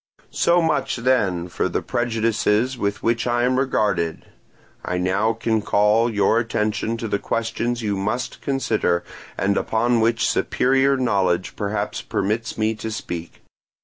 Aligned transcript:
"So 0.31 0.63
much 0.63 0.95
then 0.95 1.47
for 1.47 1.69
the 1.69 1.83
prejudices 1.83 2.75
with 2.75 3.03
which 3.03 3.27
I 3.27 3.43
am 3.43 3.59
regarded: 3.59 4.25
I 4.83 4.97
now 4.97 5.33
can 5.33 5.61
call 5.61 6.09
your 6.11 6.39
attention 6.39 6.97
to 6.97 7.07
the 7.07 7.19
questions 7.19 7.83
you 7.83 7.95
must 7.95 8.41
consider, 8.41 9.03
and 9.37 9.57
upon 9.57 9.99
which 9.99 10.27
superior 10.27 10.97
knowledge 10.97 11.55
perhaps 11.55 12.01
permits 12.01 12.57
me 12.57 12.73
to 12.73 12.89
speak. 12.89 13.43